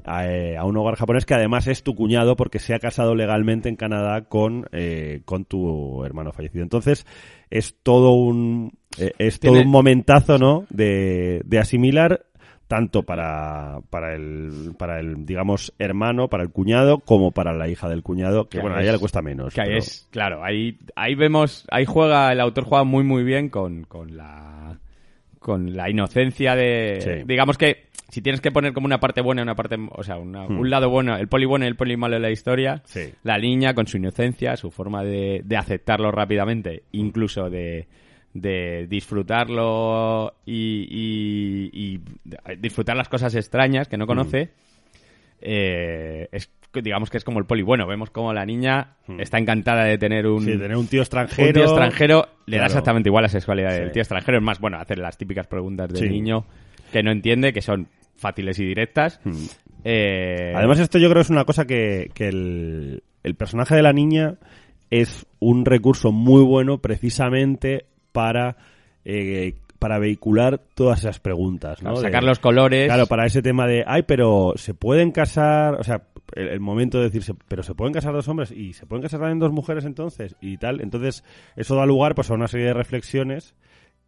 [0.05, 3.15] a, eh, a un hogar japonés que además es tu cuñado porque se ha casado
[3.15, 6.63] legalmente en Canadá con, eh, con tu hermano fallecido.
[6.63, 7.07] Entonces
[7.51, 10.65] es todo un eh, es todo Tiene- un momentazo, ¿no?
[10.71, 12.27] De, de asimilar
[12.69, 17.89] tanto para, para el para el digamos hermano, para el cuñado, como para la hija
[17.89, 19.55] del cuñado, que Que bueno, a ella le cuesta menos.
[19.55, 23.51] Que ahí es, claro, ahí, ahí vemos, ahí juega, el autor juega muy muy bien
[23.51, 24.79] con, con la
[25.47, 27.11] con la inocencia de, Sí.
[27.25, 30.17] digamos que si tienes que poner como una parte buena y una parte, o sea,
[30.19, 30.59] una- Hmm.
[30.59, 33.13] un lado bueno, el poli bueno y el poli malo de la historia, Sí.
[33.23, 37.87] la niña con su inocencia, su forma de, de aceptarlo rápidamente, incluso de,
[38.35, 42.01] de disfrutarlo y, y- y
[42.59, 44.51] disfrutar las cosas extrañas que no conoce,
[45.41, 46.51] eh, es,
[46.83, 47.87] digamos que es como el poli bueno.
[47.87, 49.21] Vemos como la niña Hmm.
[49.21, 51.53] está encantada de tener un, Sí, tener un tío un extranjero.
[51.53, 53.81] tío extranjero, le da exactamente igual la sexualidad Sí.
[53.81, 54.39] del tío extranjero.
[54.39, 56.09] Es más, bueno, hacer las típicas preguntas del Sí.
[56.09, 56.45] niño
[56.93, 59.21] que no entiende, que son fáciles y directas.
[59.25, 59.33] Hmm.
[59.85, 63.83] Eh, Además, esto yo creo que es una cosa que, que el, el personaje de
[63.83, 64.35] la niña
[64.91, 68.57] es un recurso muy bueno precisamente para,
[69.05, 71.91] eh, para vehicular todas esas preguntas, ¿no?
[71.91, 72.87] claro, De- sacar los colores.
[72.87, 76.03] Claro, para ese tema de, ay, pero se pueden casar, o sea,
[76.35, 79.39] el, momento de decirse, pero se pueden casar dos hombres y se pueden casar también
[79.39, 80.81] dos mujeres entonces y tal.
[80.81, 81.25] Entonces,
[81.57, 83.55] eso da lugar pues a una serie de reflexiones.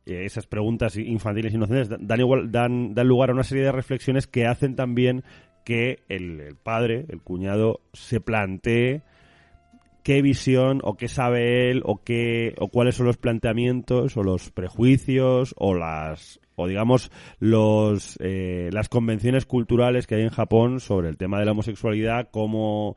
[0.07, 3.73] eh, esas preguntas infantiles inocentes dan, dan igual, dan, dan lugar a una serie de
[3.73, 5.25] reflexiones que hacen también
[5.65, 9.03] que el, el padre, el cuñado, se plantee
[10.03, 14.51] qué visión o qué sabe él o qué o cuáles son los planteamientos o los
[14.51, 21.09] prejuicios o las o digamos los eh, las convenciones culturales que hay en Japón sobre
[21.09, 22.97] el tema de la homosexualidad cómo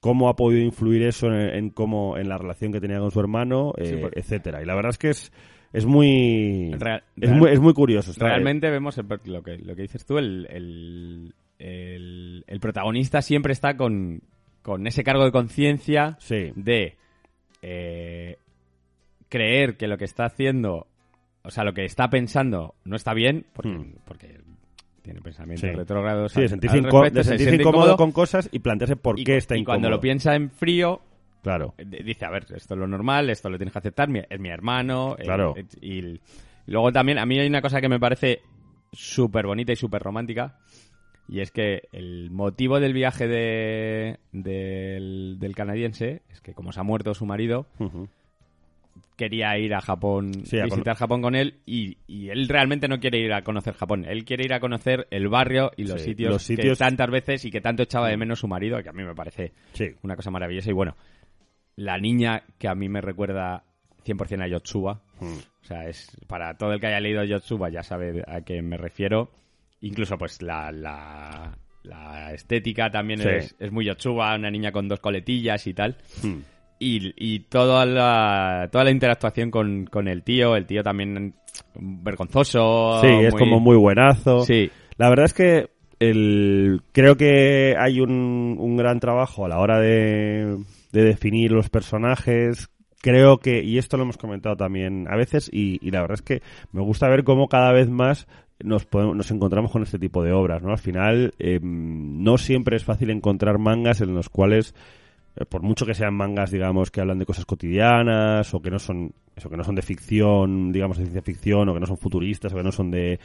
[0.00, 3.20] cómo ha podido influir eso en, en cómo en la relación que tenía con su
[3.20, 4.62] hermano eh, Sí, etcétera.
[4.62, 5.32] Y la verdad es que es
[5.72, 9.82] es muy Real- es muy es muy curioso Realmente vemos el- lo, que, lo que
[9.82, 14.22] dices tú, el, el, el- el protagonista siempre está con,
[14.62, 16.50] con ese cargo de conciencia sí.
[16.56, 16.96] de
[17.62, 18.36] eh,
[19.28, 20.86] creer que lo que está haciendo,
[21.42, 23.94] o sea, lo que está pensando no está bien, porque, Hmm.
[24.04, 24.40] porque
[25.02, 25.74] tiene pensamientos Sí.
[25.74, 26.32] retrógrados.
[26.32, 29.36] sí, de sentirse, respecto, de sentirse incómodo incómodo, con cosas y plantearse por y, qué
[29.38, 31.00] está y incómodo cuando lo piensa en frío,
[31.42, 34.20] claro eh, dice, a ver, esto es lo normal, esto lo tienes que aceptar, mi-
[34.28, 35.16] es mi hermano.
[35.18, 35.54] eh, Claro.
[35.56, 36.20] eh, y, y
[36.66, 38.42] luego también, a mí hay una cosa que me parece
[38.92, 40.58] súper bonita y súper romántica,
[41.28, 46.80] y es que el motivo del viaje de, del, del canadiense es que como se
[46.80, 47.66] ha muerto su marido.
[49.20, 52.98] Quería ir a Japón, Sí, a visitar Japón con él, y, y él realmente no
[52.98, 56.08] quiere ir a conocer Japón, él quiere ir a conocer el barrio y los, Sí,
[56.10, 58.88] sitios, los sitios- que tantas veces y que tanto echaba de menos su marido, que
[58.88, 60.70] a mí me parece sí una cosa maravillosa.
[60.70, 60.96] Y bueno,
[61.76, 63.64] la niña que a mí me recuerda
[64.04, 65.02] 100% a Yotsuba.
[65.20, 65.36] Mm.
[65.62, 68.76] O sea, es para todo el que haya leído Yotsuba ya sabe a qué me
[68.78, 69.30] refiero.
[69.82, 75.00] Incluso pues la, la, la estética también es, es muy Yotsuba, una niña con dos
[75.00, 75.96] coletillas y tal.
[76.22, 76.38] Mm.
[76.82, 81.34] Y, y toda la, toda la interactuación con, con el tío, el tío también
[81.78, 83.00] vergonzoso.
[83.02, 84.40] Sí, es como muy buenazo.
[84.40, 89.58] Sí, La verdad es que el, creo que hay un, un gran trabajo a la
[89.58, 90.56] hora de,
[90.92, 92.70] de definir los personajes.
[93.02, 96.22] Creo que, y esto lo hemos comentado también a veces, y, y la verdad es
[96.22, 98.26] que me gusta ver cómo cada vez más
[98.62, 100.70] nos, podemos- nos encontramos con este tipo de obras, ¿no?
[100.70, 104.74] Al final, eh, no siempre es fácil encontrar mangas en los cuales
[105.48, 109.12] por mucho que sean mangas, digamos, que hablan de cosas cotidianas o que no son
[109.36, 112.52] eso que no son de ficción, digamos, de ciencia ficción o que no son futuristas
[112.52, 113.18] o que no son de,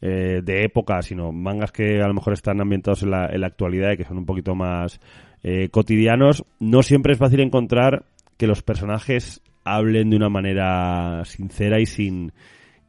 [0.00, 3.46] eh, de época, sino mangas que a lo mejor están ambientados en la, en la
[3.46, 5.00] actualidad y que son un poquito más
[5.42, 8.04] eh, cotidianos, no siempre es fácil encontrar
[8.36, 12.32] que los personajes hablen de una manera sincera y sin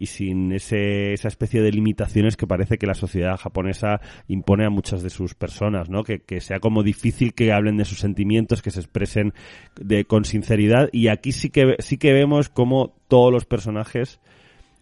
[0.03, 4.69] y sin ese, esa especie de limitaciones que parece que la sociedad japonesa impone a
[4.69, 6.03] muchas de sus personas, ¿no?
[6.03, 9.33] Que, que sea como difícil que hablen de sus sentimientos, que se expresen
[9.79, 10.89] de, con sinceridad.
[10.91, 14.19] Y aquí sí que, sí que vemos cómo todos los personajes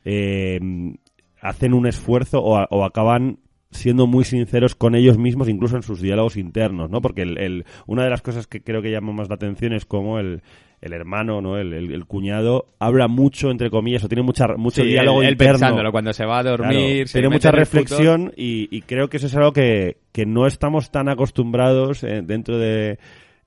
[0.05, 0.59] eh,
[1.39, 3.37] hacen un esfuerzo o acaban
[3.71, 7.01] siendo muy sinceros con ellos mismos, incluso en sus diálogos internos, ¿no?
[7.01, 9.85] Porque el, el- una de las cosas que creo que llama más la atención es
[9.85, 10.41] cómo el,
[10.81, 11.57] el hermano, ¿no?
[11.57, 15.27] El, el- el cuñado habla mucho, entre comillas, o tiene mucha, mucho Sí, diálogo él,
[15.27, 15.53] él interno.
[15.53, 16.69] pensándolo cuando se va a dormir.
[16.77, 20.47] Claro, se tiene mucha reflexión y, y creo que eso es algo que, que no
[20.47, 22.99] estamos tan acostumbrados eh, dentro de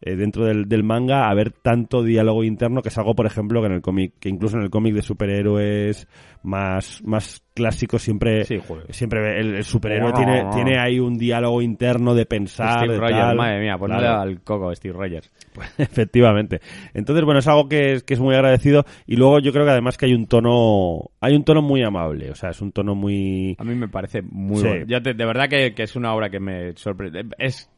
[0.06, 3.68] eh, dentro del, del manga haber tanto diálogo interno que es algo, por ejemplo, que
[3.68, 6.06] en el cómic, que incluso en el cómic de superhéroes
[6.42, 8.58] más, más clásicos siempre, Sí,
[8.90, 12.80] siempre el, el superhéroe tiene, tiene ahí un diálogo interno de pensar.
[12.80, 13.36] Steve de Rogers, tal.
[13.36, 14.20] madre mía, ponle Claro.
[14.20, 15.32] al coco Steve Rogers.
[15.78, 16.60] Efectivamente.
[16.92, 19.70] Entonces, bueno, es algo que es, que es muy agradecido y luego yo creo que
[19.70, 22.94] además que hay un tono, hay un tono muy amable, o sea, es un tono
[22.94, 23.56] muy...
[23.58, 24.66] A mí me parece muy Sí.
[24.68, 24.86] bueno.
[24.86, 27.24] Yo te- de verdad que, que es una obra que me sorprende.
[27.38, 27.70] Es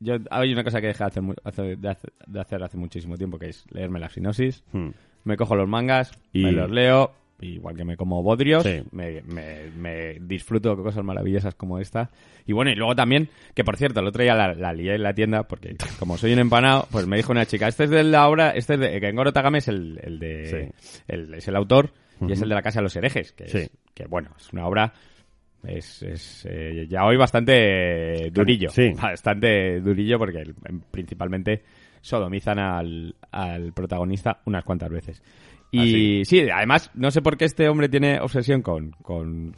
[0.00, 3.16] yo hay una cosa que dejé de hacer, hace- de, hace- de hacer hace muchísimo
[3.16, 4.62] tiempo que es leerme la sinopsis.
[4.72, 4.90] Hmm.
[5.24, 8.82] Me cojo los mangas, Y- me los leo, igual que me como bodrios, Sí.
[8.92, 12.10] me, me- me disfruto de cosas maravillosas como esta.
[12.46, 15.02] Y bueno, y luego también, que por cierto, el otro día la, la lié en
[15.02, 18.04] la tienda, porque como soy un empanado, pues me dijo una chica, este es de
[18.04, 20.72] la obra, este es de, Gengoro Tagame es el, el de,
[21.08, 21.90] el- es el autor,
[22.26, 24.66] y es el de la Casa de los Herejes, que, es- que bueno, es una
[24.66, 24.92] obra
[25.64, 28.70] es, es eh, ya hoy bastante durillo.
[28.70, 28.90] Sí.
[29.00, 30.44] Bastante durillo porque
[30.90, 31.62] principalmente
[32.00, 35.22] sodomizan al, al protagonista unas cuantas veces.
[35.70, 38.92] Y sí, además, no sé por qué este hombre tiene obsesión con...
[39.02, 39.54] con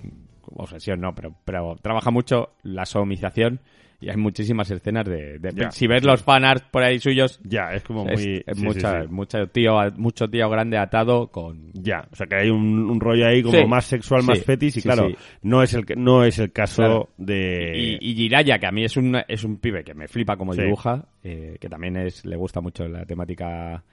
[0.52, 3.60] obsesión no, pero, pero trabaja mucho la sodomización
[4.00, 5.38] y hay muchísimas escenas de...
[5.70, 8.42] si ves los fanarts por ahí suyos, Ya, es como muy...
[8.46, 9.08] es sí, mucha, sí.
[9.10, 11.70] mucho, tío, mucho tío grande atado con...
[11.74, 14.82] Ya, o sea que hay un, un rollo ahí como más sexual, más fetis y
[14.82, 15.10] claro,
[15.42, 17.08] no es el que- no es el caso Claro.
[17.18, 20.36] de Y, y Jiraya, que a mí es un, es un pibe que me flipa
[20.36, 23.84] como dibuja, eh, que también es le gusta mucho la temática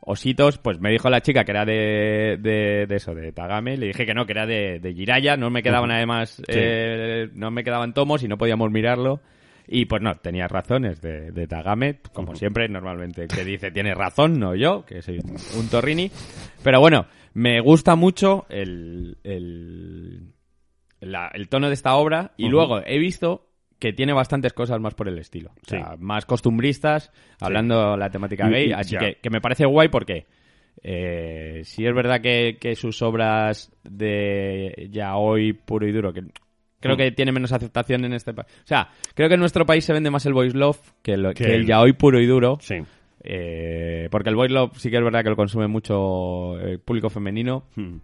[0.00, 3.86] ositos, pues me dijo la chica que era de, de, de eso, de Tagame, le
[3.88, 7.64] dije que no, que era de, de Jiraya, no me quedaban además, eh, no me
[7.64, 9.20] quedaban tomos y no podíamos mirarlo.
[9.68, 14.38] Y pues no, tenía razones de, de Tagame, como siempre, normalmente que dice tiene razón,
[14.38, 15.18] no yo, que soy
[15.58, 16.10] un, torrini.
[16.62, 20.32] Pero bueno, me gusta mucho el, el,
[21.00, 23.48] la- el tono de esta obra y luego he visto
[23.78, 25.50] que tiene bastantes cosas más por el estilo.
[25.50, 25.96] O sea, Sí.
[25.98, 28.72] más costumbristas, hablando la temática gay.
[28.72, 30.26] así que, que me parece guay porque
[30.82, 36.22] eh, sí es verdad que, que sus obras de ya hoy puro y duro, que
[36.80, 36.98] creo Mm.
[36.98, 38.48] que tiene menos aceptación en este país.
[38.64, 41.30] O sea, creo que en nuestro país se vende más el voice love que, lo-
[41.34, 42.58] Que que el el- ya hoy puro y duro.
[42.60, 42.76] Sí.
[43.28, 47.10] Eh, porque el voice love sí que es verdad que lo consume mucho el público
[47.10, 47.96] femenino, Hmm.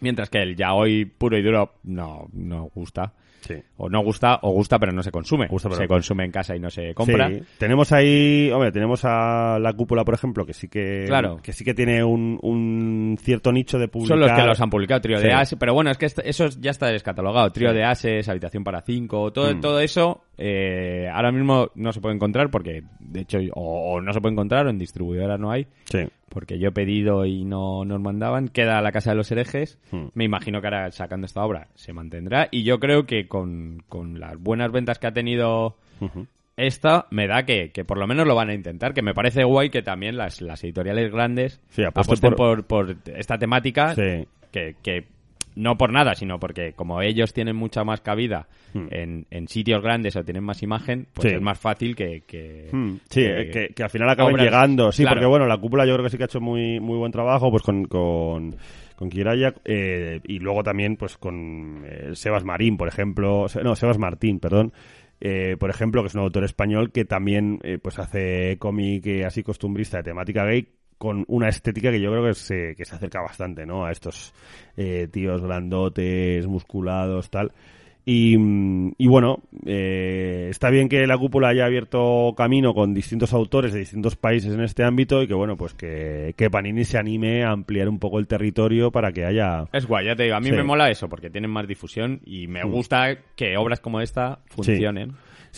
[0.00, 3.12] mientras que el ya hoy puro y duro no, no gusta.
[3.40, 3.54] Sí.
[3.78, 5.46] O no gusta, o gusta pero no se consume.
[5.48, 5.88] Gusta, pero se no.
[5.88, 7.28] consume en casa y no se compra.
[7.28, 7.40] Sí.
[7.58, 11.38] Tenemos ahí, hombre, tenemos a la cúpula, por ejemplo, que sí que, Claro.
[11.42, 14.18] que sí que tiene un, un cierto nicho de publicar.
[14.18, 15.24] Son los que los han publicado, Trío Sí.
[15.26, 17.50] de Ases, pero bueno, es que eso ya está descatalogado.
[17.52, 19.60] Trío de Ases, Habitación para cinco, todo, Mm.
[19.60, 24.10] todo eso eh, ahora mismo no se puede encontrar porque, de hecho, o, o no
[24.14, 25.98] se puede encontrar o en distribuidora no hay, Sí.
[26.30, 28.48] Porque yo he pedido y no nos mandaban.
[28.48, 29.78] Queda la Casa de los Herejes.
[29.90, 30.06] Mm.
[30.14, 34.18] Me imagino que ahora sacando esta obra se mantendrá y yo creo que con, con
[34.18, 35.76] las buenas ventas que ha tenido
[36.56, 39.44] esta me da que, que por lo menos lo van a intentar, que me parece
[39.44, 44.26] guay que también las, las editoriales grandes Sí, apuesten por- por, por esta temática, Sí.
[44.52, 45.04] que, que
[45.60, 48.86] no por nada, sino porque como ellos tienen mucha más cabida Hmm.
[48.90, 51.34] en, en sitios grandes o tienen más imagen, pues Sí.
[51.34, 52.22] es más fácil que...
[52.26, 54.92] que- Hmm, Sí, que- eh, que, que al final acaben obras- llegando.
[54.92, 55.16] Sí, Claro.
[55.16, 57.50] porque bueno, la cúpula yo creo que sí que ha hecho muy, muy buen trabajo
[57.50, 58.56] pues con, con,
[58.96, 63.46] con Kiraya eh, y luego también pues con eh, Sebas Marín, por ejemplo.
[63.64, 64.72] No, Sebas Martín, perdón.
[65.20, 69.24] eh, por ejemplo, que es un autor español que también eh, pues hace cómic eh,
[69.26, 70.66] así costumbrista de temática gay
[71.00, 73.86] con una estética que yo creo que se, que se acerca bastante, ¿no?
[73.86, 74.34] A estos
[74.76, 77.52] eh, tíos grandotes, musculados, tal.
[78.04, 83.32] Y, mm, y bueno, eh, está bien que la cúpula haya abierto camino con distintos
[83.32, 86.98] autores de distintos países en este ámbito y que bueno, pues que, que Panini se
[86.98, 89.64] anime a ampliar un poco el territorio para que haya...
[89.72, 90.52] Es guay, ya te digo, a mí Sí.
[90.52, 92.70] me mola eso, porque tienen más difusión y me Hmm.
[92.70, 95.12] gusta que obras como esta funcionen.
[95.12, 95.16] Sí,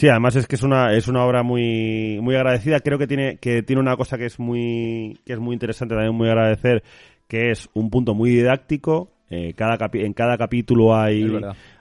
[0.09, 2.81] además es que es una, es una obra muy, muy agradecida.
[2.81, 6.15] Creo que tiene, que tiene una cosa que es muy, que es muy interesante también
[6.15, 6.83] muy agradecer,
[7.29, 9.11] que es un punto muy didáctico.
[9.35, 11.25] Eh, cada capi- en cada capítulo hay,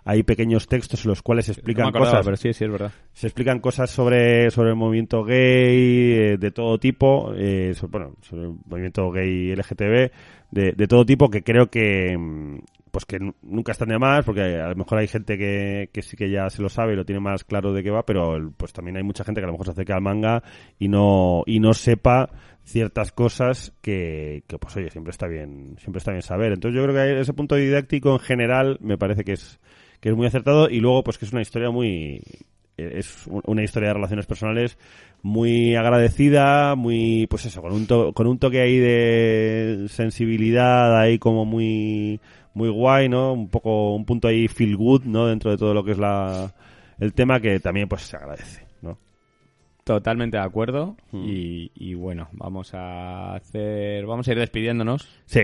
[0.05, 2.25] hay pequeños textos en los cuales se No explican acordaba, cosas.
[2.25, 2.91] pero sí, sí, es verdad.
[3.11, 8.15] se explican cosas sobre, sobre el movimiento gay eh, de todo tipo, eh, so- bueno,
[8.21, 10.11] sobre el movimiento gay LGTB
[10.51, 12.59] de, de todo tipo que creo que mm,
[12.91, 16.01] pues que nu- nunca están de más porque a lo mejor hay gente que, que
[16.01, 18.51] sí que ya se lo sabe y lo tiene más claro de qué va, pero
[18.57, 20.43] pues también hay mucha gente que a lo mejor se acerca al manga
[20.77, 22.29] y no y no sepa
[22.63, 26.51] ciertas cosas que, que pues oye, siempre está bien, siempre está bien saber.
[26.53, 29.59] Entonces yo creo que ese punto didáctico en general me parece que es
[29.99, 32.21] que es muy acertado y luego pues que es una historia muy
[32.93, 34.77] es un- una historia de relaciones personales
[35.23, 41.19] muy agradecida, muy, pues eso, con un, to- con un toque ahí de sensibilidad ahí
[41.19, 42.19] como muy,
[42.53, 43.33] muy guay, ¿no?
[43.33, 45.27] Un poco, un punto ahí feel good, ¿no?
[45.27, 46.53] Dentro de todo lo que es la,
[46.99, 48.97] el tema que también pues se agradece, ¿no?
[49.83, 50.95] totalmente de acuerdo.
[51.11, 51.23] Mm.
[51.29, 54.05] Y, y bueno, vamos a hacer.
[54.05, 55.07] Vamos a ir despidiéndonos.
[55.25, 55.41] Sí.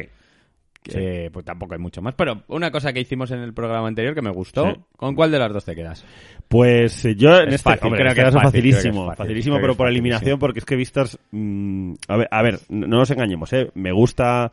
[0.88, 2.16] Que, Pues tampoco hay mucho más.
[2.16, 4.72] Pero una cosa que hicimos en el programa anterior que me gustó.
[4.72, 4.80] Sí.
[4.96, 6.06] ¿Con cuál de las dos te quedas?
[6.48, 8.72] Pues eh, yo en Es este fácil, hombre, creo este que es caso fácil, creo
[8.72, 12.60] que es facilísimo, pero por eliminación, porque es que Vistas, mm, a ver, a ver,
[12.70, 14.52] no nos engañemos, eh, me gusta,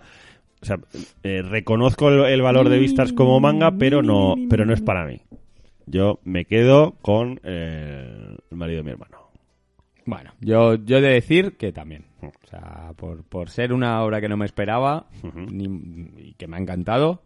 [0.60, 0.78] o sea,
[1.22, 5.04] eh, reconozco el, el valor de Vistas como manga, pero no, pero no es para
[5.04, 5.20] mí.
[5.86, 9.23] Yo me quedo con eh, el marido de mi hermano.
[10.06, 12.04] Bueno, yo, yo he de decir que también.
[12.22, 16.56] O sea, por, por ser una obra que no me esperaba ni- y que me
[16.56, 17.22] ha encantado,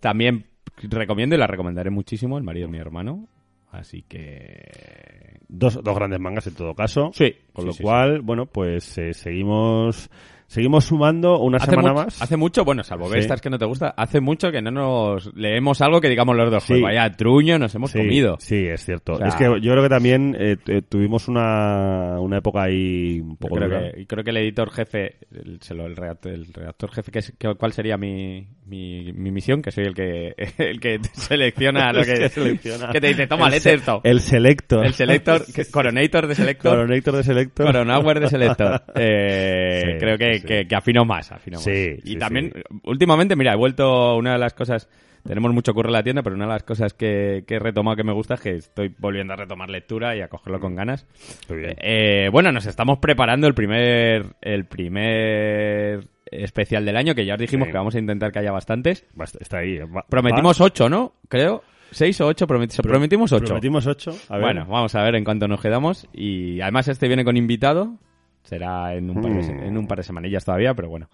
[0.00, 0.46] también
[0.82, 3.26] recomiendo y la recomendaré muchísimo, El marido de mi hermano.
[3.70, 5.38] Así que...
[5.48, 7.10] Dos, dos grandes mangas en todo caso.
[7.14, 7.34] Sí.
[7.52, 10.10] Con sí, lo sí, cual, bueno, pues eh, seguimos
[10.52, 12.22] seguimos sumando una Hace, semana mucho, más.
[12.22, 13.14] hace mucho, bueno, salvo Sí.
[13.14, 16.50] Vestas que no te gusta, hace mucho que no nos leemos algo que digamos los
[16.50, 16.74] dos, Sí.
[16.74, 18.36] pues vaya truño nos hemos sí, comido.
[18.38, 19.14] Sí, es cierto.
[19.14, 23.20] O sea- es que yo creo que también eh, tu- tuvimos una, una época ahí
[23.20, 23.92] un poco creo dura.
[23.92, 27.10] que, y creo que el editor jefe, el, se lo- el, redactor, el redactor jefe,
[27.10, 29.62] que es, que- ¿cuál sería mi, mi, mi misión?
[29.62, 32.90] Que soy el que el que selecciona lo que, selecciona.
[32.90, 34.00] que te dice, toma, léete esto.
[34.04, 34.84] El selector.
[34.84, 37.66] El selector, que- coronator de selector, Coronator de selector.
[37.66, 38.82] coronauer de selector.
[38.94, 40.46] Eh, creo que, sí.
[40.48, 41.64] que, que afino más, afino más.
[41.64, 42.52] Sí, y sí, también,
[42.84, 44.88] últimamente, mira, he vuelto una de las cosas,
[45.26, 47.96] tenemos mucho curro en la tienda, pero una de las cosas que, que he retomado
[47.96, 51.06] que me gusta es que estoy volviendo a retomar lectura y a cogerlo con ganas.
[51.48, 51.74] Muy bien.
[51.78, 57.40] Eh, bueno, nos estamos preparando el primer, el primer especial del año, que ya os
[57.40, 57.72] dijimos Sí.
[57.72, 59.06] que vamos a intentar que haya bastantes.
[59.14, 59.78] Basta, Está ahí.
[59.78, 61.12] Va- Prometimos ocho, ¿no?
[61.28, 61.62] Creo.
[61.90, 62.46] ¿Seis o ocho?
[62.46, 63.44] Prometi- prometimos ocho.
[63.44, 64.16] Prometimos ocho.
[64.30, 64.42] A ver.
[64.44, 66.08] Bueno, vamos a ver en cuánto nos quedamos.
[66.14, 67.98] Y además este viene con invitado.
[68.44, 69.62] Será en un, par de, se- Mm.
[69.62, 71.08] en un par de semanillas todavía, pero bueno,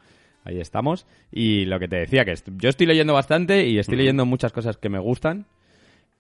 [0.45, 1.07] ahí estamos.
[1.31, 4.77] Y lo que te decía, que yo estoy leyendo bastante y estoy leyendo muchas cosas
[4.77, 5.47] que me gustan.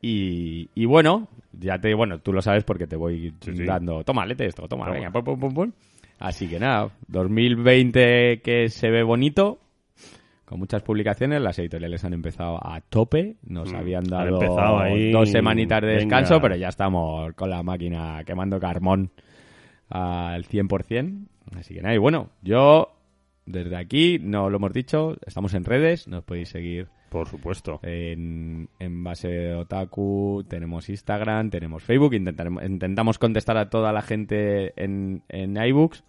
[0.01, 1.27] Y, y bueno,
[1.59, 3.64] ya te, bueno, tú lo sabes porque te voy Sí, sí.
[3.64, 4.94] dando, toma, lete esto, toma, Toma.
[4.97, 5.73] venga, pum, pum, pum, pum.
[6.21, 9.59] Así que nada, 2020 que se ve bonito,
[10.44, 15.31] con muchas publicaciones, las editoriales han empezado a tope, nos Mm, habían dado ahí, dos
[15.31, 16.42] semanitas de descanso, venga.
[16.42, 19.11] pero ya estamos con la máquina quemando carbón
[19.90, 21.27] al 100%.
[21.59, 22.94] Así que nada, y bueno, yo
[23.46, 27.81] desde aquí, no lo hemos dicho, estamos en redes, nos podéis seguir Por supuesto.
[27.83, 34.03] en, en base de Otaku, tenemos Instagram, tenemos Facebook, intentaremos, intentamos contestar a toda la
[34.03, 36.05] gente en, en iBooks,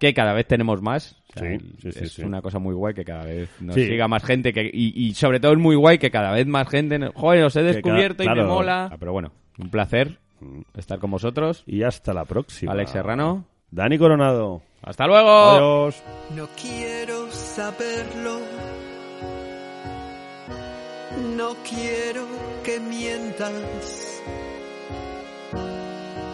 [0.00, 1.22] que cada vez tenemos más.
[1.32, 3.76] O sea, Sí, el- sí, sí, es una cosa muy guay que cada vez nos
[3.76, 6.68] siga más gente que, y, y sobre todo es muy guay que cada vez más
[6.68, 8.88] gente, joder, os he cada- descubierto y me mola.
[8.90, 9.30] Ah, pero bueno,
[9.60, 10.18] un placer.
[10.76, 11.62] Estar con vosotros.
[11.66, 12.72] Y hasta la próxima.
[12.72, 14.62] Alex Serrano, Dani Coronado.
[14.82, 15.30] hasta luego.
[15.30, 16.02] Adiós.
[16.34, 18.38] No quiero saberlo.
[21.36, 22.26] No quiero
[22.64, 24.22] que mientas.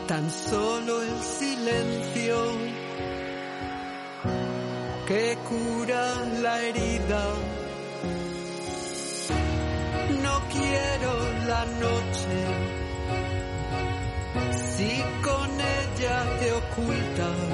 [0.07, 2.37] Tan solo el silencio
[5.07, 7.25] que cura la herida.
[10.23, 11.17] No quiero
[16.87, 17.48] te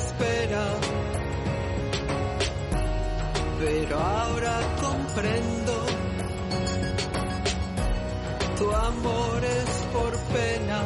[0.00, 0.64] espera.
[3.60, 5.74] Pero ahora comprendo.
[8.58, 10.80] Tu amor es por pena.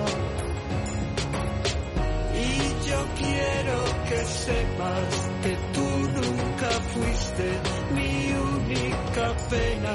[2.47, 3.77] Y yo quiero
[4.09, 5.11] que sepas
[5.43, 7.47] que tú nunca fuiste
[7.95, 9.95] mi única pena,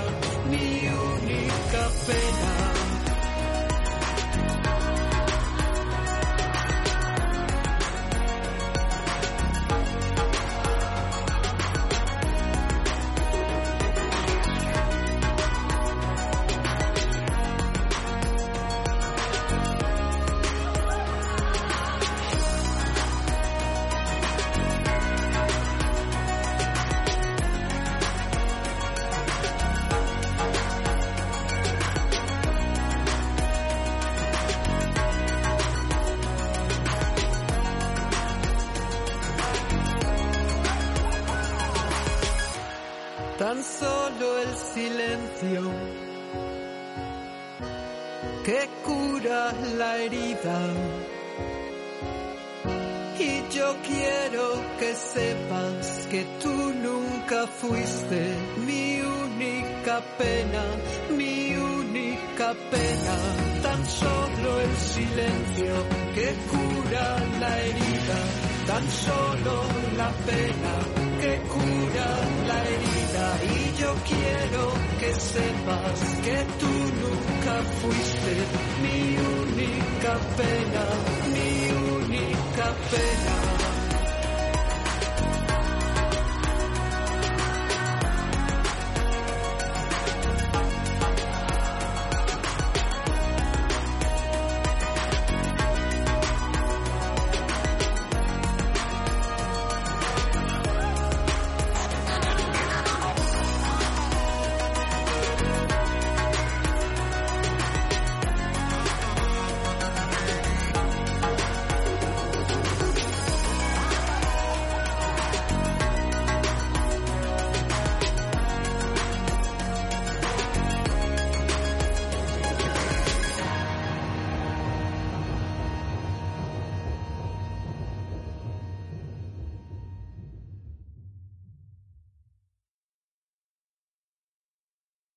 [0.49, 0.76] mi
[68.77, 69.63] tan solo
[69.97, 70.73] la pena
[71.21, 72.09] que cura
[72.49, 73.25] la herida.
[73.55, 74.63] Y yo quiero
[74.99, 76.73] que sepas que tú
[77.03, 78.33] nunca fuiste
[78.83, 78.99] mi
[79.41, 80.83] única pena,
[81.33, 81.51] mi
[81.95, 83.56] única pena.